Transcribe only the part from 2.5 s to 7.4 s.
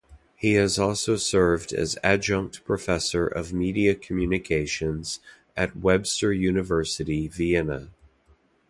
Professor of Media Communication at Webster University